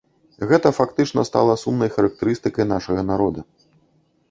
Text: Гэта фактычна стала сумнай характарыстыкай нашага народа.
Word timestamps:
Гэта 0.51 0.71
фактычна 0.77 1.25
стала 1.29 1.57
сумнай 1.65 1.93
характарыстыкай 1.97 2.69
нашага 2.73 3.01
народа. 3.13 3.41